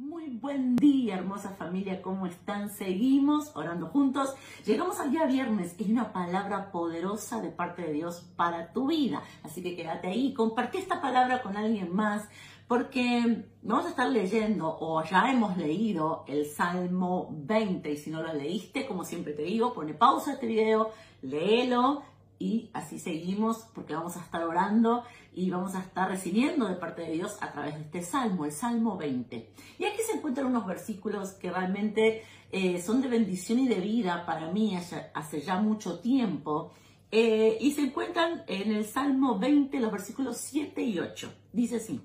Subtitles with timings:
[0.00, 2.70] Muy buen día, hermosa familia, ¿cómo están?
[2.70, 4.34] Seguimos orando juntos.
[4.64, 9.22] Llegamos al día viernes y una palabra poderosa de parte de Dios para tu vida.
[9.42, 12.26] Así que quédate ahí, compartí esta palabra con alguien más,
[12.66, 17.92] porque vamos a estar leyendo, o ya hemos leído, el Salmo 20.
[17.92, 22.04] Y si no lo leíste, como siempre te digo, pone pausa este video, léelo
[22.40, 25.04] y así seguimos porque vamos a estar orando
[25.34, 28.52] y vamos a estar recibiendo de parte de Dios a través de este salmo, el
[28.52, 29.52] Salmo 20.
[29.78, 34.24] Y aquí se encuentran unos versículos que realmente eh, son de bendición y de vida
[34.24, 36.72] para mí hace, ya mucho tiempo.
[37.12, 41.32] Eh, y se encuentran en el Salmo 20, los versículos 7 y 8.
[41.52, 42.00] Dice así,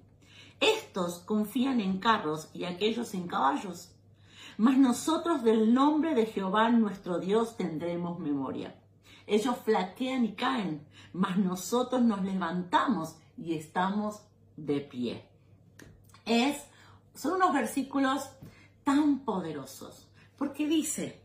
[0.59, 3.93] estos confían en carros y aquellos en caballos,
[4.57, 8.75] mas nosotros del nombre de Jehová nuestro Dios tendremos memoria.
[9.27, 14.21] Ellos flaquean y caen, mas nosotros nos levantamos y estamos
[14.55, 15.27] de pie.
[16.25, 16.65] Es,
[17.13, 18.29] son unos versículos
[18.83, 21.21] tan poderosos, porque dice,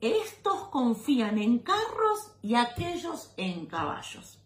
[0.00, 4.38] estos confían en carros y aquellos en caballos.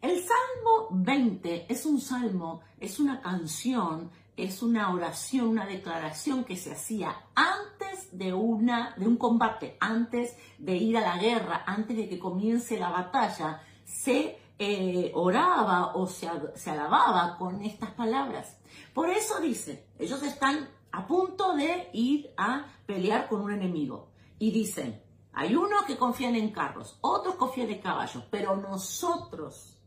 [0.00, 6.56] El Salmo 20 es un salmo, es una canción, es una oración, una declaración que
[6.56, 11.96] se hacía antes de, una, de un combate, antes de ir a la guerra, antes
[11.96, 18.58] de que comience la batalla, se eh, oraba o se, se alababa con estas palabras.
[18.92, 24.50] Por eso dice, ellos están a punto de ir a pelear con un enemigo y
[24.50, 29.78] dicen, hay unos que confían en carros, otros confían en caballos, pero nosotros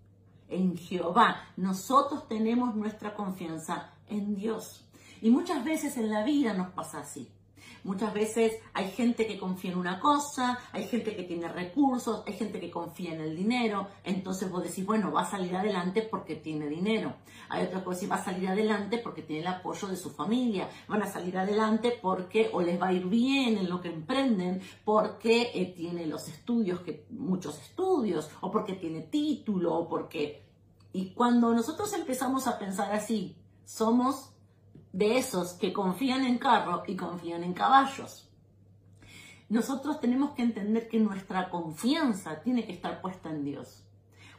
[0.48, 4.86] en Jehová, nosotros tenemos nuestra confianza en Dios.
[5.22, 7.30] Y muchas veces en la vida nos pasa así.
[7.84, 12.34] Muchas veces hay gente que confía en una cosa, hay gente que tiene recursos, hay
[12.34, 13.88] gente que confía en el dinero.
[14.04, 17.16] Entonces vos decís, bueno, va a salir adelante porque tiene dinero.
[17.48, 20.70] Hay que decís, va a salir adelante porque tiene el apoyo de su familia.
[20.88, 24.62] Van a salir adelante porque o les va a ir bien en lo que emprenden,
[24.84, 30.44] porque eh, tiene los estudios, que, muchos estudios, o porque tiene título, o porque...
[30.92, 33.36] Y cuando nosotros empezamos a pensar así,
[33.70, 34.34] somos
[34.94, 38.28] de esos que confían en carro y confían en caballos.
[39.48, 43.86] Nosotros tenemos que entender que nuestra confianza tiene que estar puesta en Dios.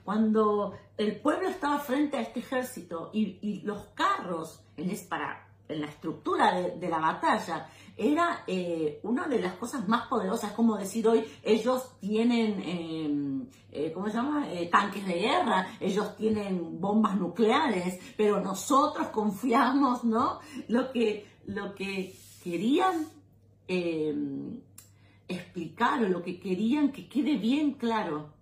[0.04, 5.86] Cuando el pueblo estaba frente a este ejército y, los carros, en, para, en la
[5.86, 11.22] estructura de la batalla, era eh, una de las cosas más poderosas, como decir hoy,
[11.42, 14.50] ellos tienen, em, eh, ¿cómo se llama?
[14.50, 20.40] Eh, tanques de guerra, ellos tienen bombas nucleares, pero nosotros confiamos, ¿no?
[20.68, 23.06] Lo que, lo que querían
[25.28, 28.32] explicar o lo que querían que quede bien claro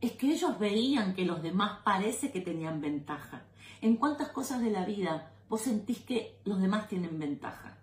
[0.00, 3.44] es que ellos veían que los demás parece que tenían ventaja.
[3.80, 7.78] ¿En cuántas cosas de la vida vos sentís que los demás tienen ventaja?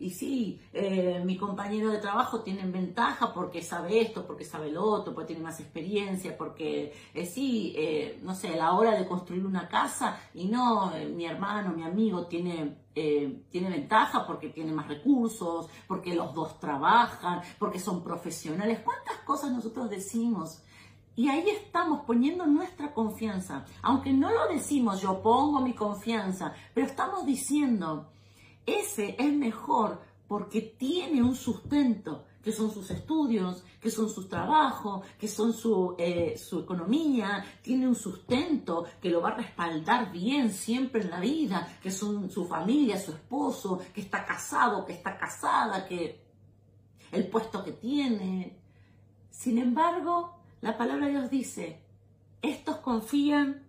[0.00, 4.82] y sí, eh, mi compañero de trabajo tiene ventaja porque sabe esto, porque sabe lo
[4.82, 9.06] otro, porque tiene más experiencia, porque eh, sí, eh, no sé, a la hora de
[9.06, 14.88] construir una casa y no, mi hermano, mi amigo tiene, tiene ventaja porque tiene más
[14.88, 18.80] recursos, porque los dos trabajan, porque son profesionales.
[18.82, 20.62] ¿Cuántas cosas nosotros decimos?
[21.20, 23.66] Y ahí estamos poniendo nuestra confianza.
[23.82, 28.08] Aunque no lo decimos, yo pongo mi confianza, pero estamos diciendo,
[28.64, 35.04] ese es mejor porque tiene un sustento, que son sus estudios, que son sus trabajos,
[35.18, 40.50] que son su, eh, su economía, tiene un sustento que lo va a respaldar bien
[40.50, 45.18] siempre en la vida, que son su familia, su esposo, que está casado, que está
[45.18, 46.18] casada, que
[47.12, 48.56] el puesto que tiene.
[49.28, 51.82] Sin embargo, la palabra de Dios dice,
[52.42, 53.66] estos confían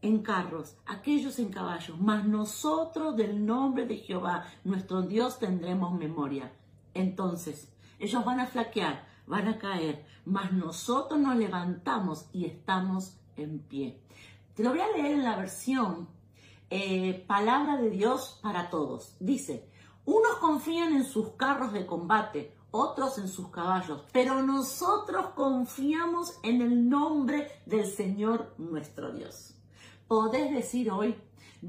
[0.00, 6.52] en carros, aquellos en caballos, mas nosotros del nombre de Jehová, nuestro Dios, tendremos memoria.
[6.92, 13.60] Entonces, ellos van a flaquear, van a caer, mas nosotros nos levantamos y estamos en
[13.60, 14.00] pie.
[14.54, 16.08] Te lo voy a leer en la versión
[16.70, 19.16] eh, Palabra de Dios para todos.
[19.20, 19.68] Dice,
[20.04, 26.60] unos confían en sus carros de combate, otros en sus caballos, pero nosotros confiamos en
[26.60, 29.53] el nombre del Señor nuestro Dios
[30.06, 31.16] podés decir hoy,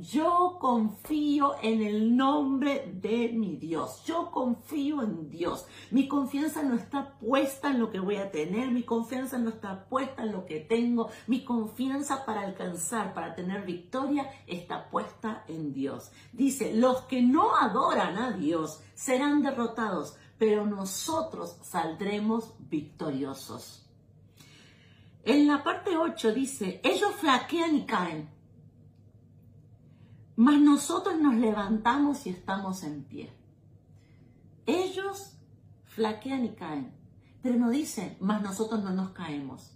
[0.02, 4.04] yo confío en el nombre de mi Dios.
[4.06, 5.66] Yo confío en Dios.
[5.90, 8.72] Mi confianza no está puesta en lo que voy a tener.
[8.72, 11.10] Mi confianza no está puesta en lo que tengo.
[11.28, 16.12] Mi confianza para alcanzar, para tener victoria, está puesta en Dios.
[16.34, 23.85] Dice, los que no adoran a Dios serán derrotados, pero nosotros saldremos victoriosos.
[25.26, 28.30] En la parte 8 dice, ellos flaquean y caen,
[30.36, 33.34] mas nosotros nos levantamos y estamos en pie.
[34.68, 35.36] Ellos
[35.86, 36.94] flaquean y caen,
[37.42, 39.76] pero no dice, mas nosotros no nos caemos,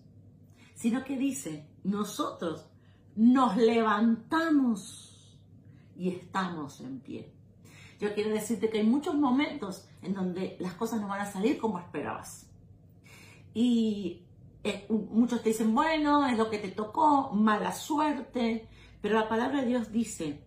[0.76, 2.68] sino que dice, nosotros
[3.16, 5.36] nos levantamos
[5.98, 7.34] y estamos en pie.
[8.00, 11.58] Yo quiero decirte que hay muchos momentos en donde las cosas no van a salir
[11.58, 12.48] como esperabas.
[13.56, 14.29] Y
[14.64, 18.68] eh, muchos te dicen, bueno, es lo que te tocó, mala suerte,
[19.02, 20.44] pero la palabra de Dios dice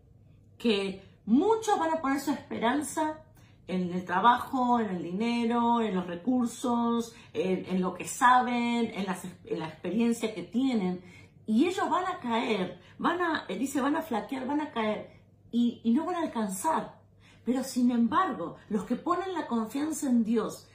[0.59, 3.23] que muchos van a poner su esperanza
[3.69, 9.07] en el trabajo, en el dinero, en los recursos, en, lo que saben, en,
[9.59, 11.01] la experiencia que tienen.
[11.47, 15.11] Y ellos van a caer, van a, eh, dice, van a flaquear, van a caer
[15.51, 17.01] y, y no van a alcanzar.
[17.45, 20.69] Pero sin embargo, los que ponen la confianza en Dios,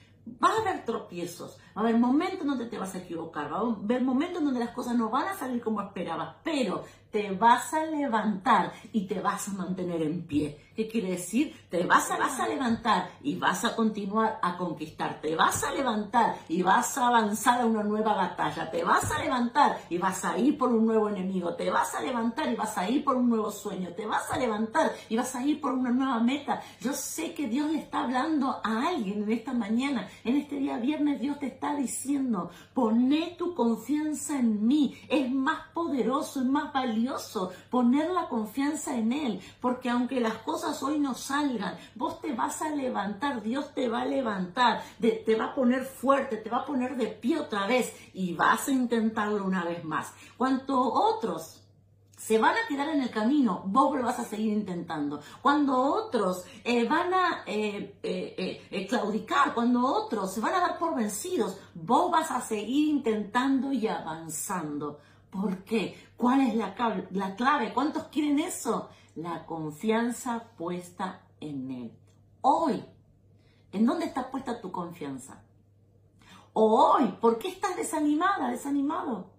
[0.44, 3.62] va a haber tropiezos, va a haber momentos donde te vas a equivocar, va a
[3.62, 6.84] haber momentos donde las cosas no van a salir como esperabas, pero
[7.18, 10.56] te vas a levantar y te vas a mantener en pie.
[10.76, 11.56] ¿Qué quiere decir?
[11.72, 15.20] Te vas a, vas a levantar y vas a continuar a conquistar.
[15.20, 18.70] Te vas a levantar y vas a avanzar a una nueva batalla.
[18.70, 21.56] Te vas a levantar y vas a ir por un nuevo enemigo.
[21.56, 23.90] Te vas a levantar y vas a ir por un nuevo sueño.
[23.98, 26.62] Te vas a levantar y vas a ir por una nueva meta.
[26.80, 30.08] Yo sé que Dios le está hablando a alguien en esta mañana.
[30.24, 34.96] En este día viernes Dios te está diciendo, poné tu confianza en mí.
[35.10, 37.07] Es más poderoso, es más valioso
[37.70, 39.42] poner la confianza en Él.
[39.62, 44.02] Porque aunque las cosas hoy no salgan, vos te vas a levantar, Dios te va
[44.02, 47.94] a levantar, te va a poner fuerte, te va a poner de pie otra vez
[48.14, 50.14] y vas a intentarlo una vez más.
[50.38, 51.64] Cuanto otros
[52.18, 55.22] se van a quedar en el camino, vos lo vas a seguir intentando.
[55.42, 60.96] Cuando otros eh, van a eh, eh, claudicar, cuando otros se van a dar por
[60.96, 65.00] vencidos, vos vas a seguir intentando y avanzando.
[65.30, 65.98] ¿Por qué?
[66.16, 66.76] ¿Cuál es la,
[67.12, 67.74] la clave?
[67.74, 68.90] ¿Cuántos quieren eso?
[69.18, 71.92] la confianza puesta en Él.
[72.42, 72.86] Hoy,
[73.72, 75.42] ¿en dónde está puesta tu confianza?
[76.54, 79.32] O hoy, ¿por qué estás desanimada, desanimado?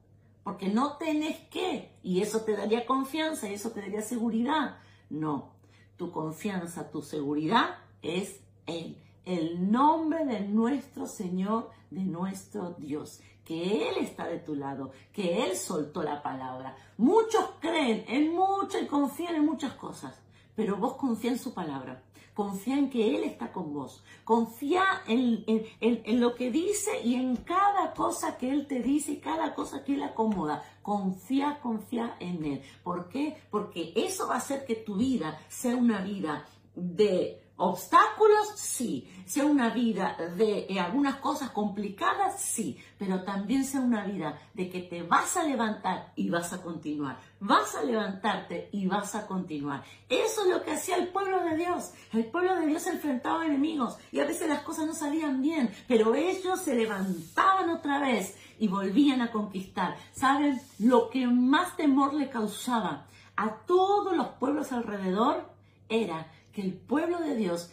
[0.43, 4.79] Porque no tenés que, y eso te daría confianza y eso te daría seguridad.
[5.11, 5.53] No,
[5.97, 13.89] tu confianza, tu seguridad es Él, el nombre de nuestro Señor, de nuestro Dios que
[13.89, 16.77] Él está de tu lado, que Él soltó la palabra.
[16.99, 20.21] Muchos creen en mucho y confían en muchas cosas,
[20.55, 22.03] pero vos confía en su palabra.
[22.35, 24.05] Confía en que Él está con vos.
[24.23, 25.45] Confía en,
[25.81, 29.83] en, lo que dice y en cada cosa que Él te dice y cada cosa
[29.83, 30.63] que Él acomoda.
[30.83, 32.63] Confía, confía en Él.
[32.85, 33.37] ¿Por qué?
[33.51, 36.47] Porque eso va a hacer que tu vida sea una vida
[36.77, 39.09] de Obstáculos, sí.
[39.27, 42.79] Sea una vida de eh, algunas cosas complicadas, sí.
[42.97, 47.19] Pero también sea una vida de que te vas a levantar y vas a continuar.
[47.41, 49.83] Vas a levantarte y vas a continuar.
[50.09, 51.91] Eso es lo que hacía el pueblo de Dios.
[52.13, 55.75] El pueblo de Dios enfrentaba enemigos y a veces las cosas no salían bien.
[55.89, 59.97] Pero ellos se levantaban otra vez y volvían a conquistar.
[60.13, 60.61] ¿Saben?
[60.79, 65.59] Lo que más temor le causaba a todos los pueblos alrededor
[65.89, 67.71] era el pueblo de Dios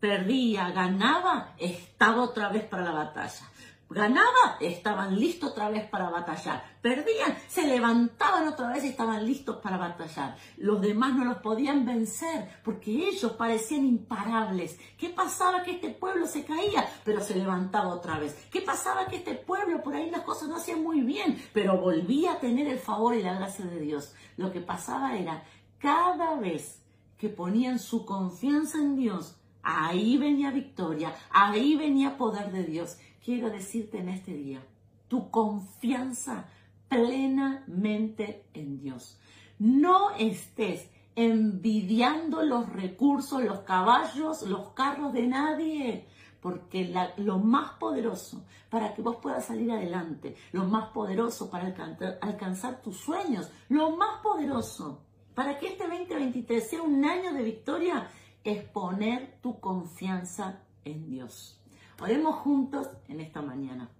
[0.00, 3.48] perdía, ganaba, estaba otra vez para la batalla.
[3.94, 6.64] Ganaba, estaban listos otra vez para batallar.
[6.82, 10.36] Perdían, se levantaban otra vez y estaban listos para batallar.
[10.56, 14.78] Los demás no los podían vencer porque ellos parecían imparables.
[14.98, 15.62] ¿Qué pasaba?
[15.62, 18.34] Que este pueblo se caía, pero se levantaba otra vez.
[18.50, 19.06] ¿Qué pasaba?
[19.06, 22.66] Que este pueblo por ahí las cosas no hacían muy bien, pero volvía a tener
[22.66, 24.12] el favor y la gracia de Dios.
[24.36, 25.44] Lo que pasaba era
[25.78, 26.83] cada vez
[27.24, 32.98] que ponían su confianza en Dios, ahí venía victoria, ahí venía poder de Dios.
[33.24, 34.62] Quiero decirte en este día,
[35.08, 36.44] tu confianza
[36.86, 39.18] plenamente en Dios.
[39.58, 46.06] No estés envidiando los recursos, los caballos, los carros de nadie,
[46.42, 52.18] porque lo más poderoso para que vos puedas salir adelante, lo más poderoso para alcanzar,
[52.20, 55.00] alcanzar tus sueños, lo más poderoso
[55.34, 58.10] para que este 2023 sea un año de victoria,
[58.44, 61.60] es poner tu confianza en Dios.
[62.00, 63.90] Oremos juntos en esta mañana.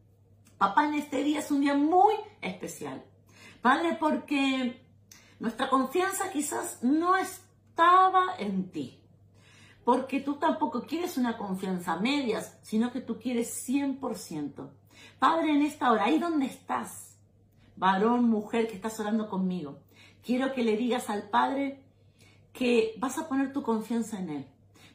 [0.59, 3.05] Papá, en este día es un día muy especial.
[3.63, 4.81] Padre, porque
[5.41, 9.01] nuestra confianza quizás no estaba en ti.
[9.85, 14.71] Porque tú tampoco quieres una confianza a medias, sino que tú quieres 100%.
[15.19, 17.19] Padre, en esta hora, ahí donde estás,
[17.77, 19.81] varón, mujer que estás orando conmigo,
[20.25, 21.81] quiero que le digas al Padre
[22.53, 24.47] que vas a poner tu confianza en Él.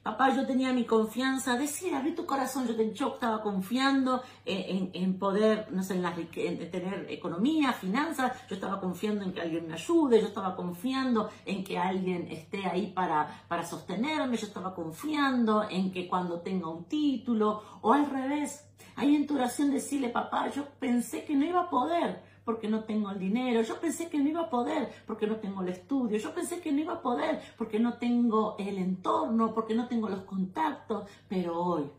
[0.01, 5.67] Papá, yo tenía mi confianza, decía, abrí tu corazón, yo, yo estaba confiando en, poder,
[5.71, 10.27] no sé, en, tener economía, finanzas, yo estaba confiando en que alguien me ayude, yo
[10.27, 16.07] estaba confiando en que alguien esté ahí para, para sostenerme, yo estaba confiando en que
[16.07, 21.25] cuando tenga un título, o al revés, ahí en tu oración decirle, papá, yo pensé
[21.25, 24.41] que no iba a poder, porque no tengo el dinero, yo pensé que no iba
[24.41, 27.79] a poder porque no tengo el estudio, yo pensé que no iba a poder porque
[27.79, 31.89] no tengo el entorno, porque no tengo los contactos, pero hoy,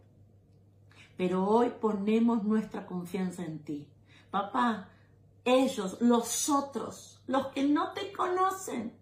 [1.16, 3.86] pero hoy ponemos nuestra confianza en ti.
[4.30, 4.88] Papá,
[5.44, 8.92] ellos, los otros, los que no te conocen,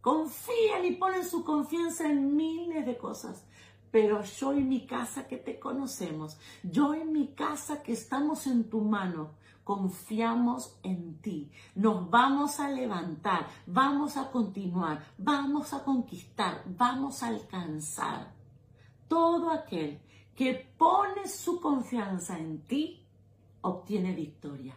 [0.00, 3.44] confían y ponen su confianza en miles de cosas.
[3.90, 8.64] Pero yo en mi casa que te conocemos, yo en mi casa que estamos en
[8.70, 9.30] tu mano,
[9.64, 11.50] confiamos en ti.
[11.74, 18.32] Nos vamos a levantar, vamos a continuar, vamos a conquistar, vamos a alcanzar.
[19.08, 20.00] Todo aquel
[20.34, 23.06] que pone su confianza en ti,
[23.60, 24.74] obtiene victoria.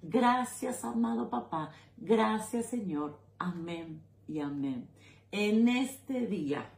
[0.00, 1.70] Gracias, amado papá.
[1.96, 3.18] Gracias, Señor.
[3.38, 4.88] Amén y amén.
[5.30, 6.70] En este día,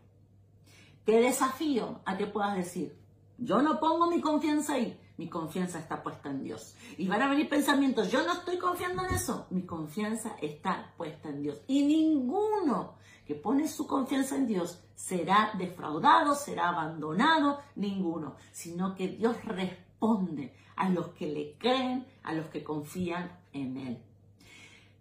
[1.04, 2.96] te desafío a que puedas decir,
[3.38, 6.76] yo no pongo mi confianza ahí, mi confianza está puesta en Dios.
[6.98, 11.28] Y van a venir pensamientos, yo no estoy confiando en eso, mi confianza está puesta
[11.28, 11.62] en Dios.
[11.66, 12.94] Y ninguno
[13.26, 20.54] que pone su confianza en Dios será defraudado, será abandonado, ninguno, sino que Dios responde
[20.76, 24.02] a los que le creen, a los que confían en Él.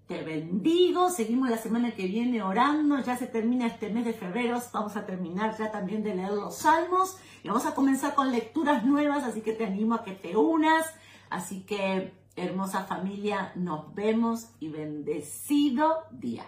[0.07, 4.61] Te bendigo, seguimos la semana que viene orando, ya se termina este mes de febrero,
[4.73, 8.83] vamos a terminar ya también de leer los salmos y vamos a comenzar con lecturas
[8.85, 10.93] nuevas, así que te animo a que te unas,
[11.29, 16.45] así que hermosa familia, nos vemos y bendecido día.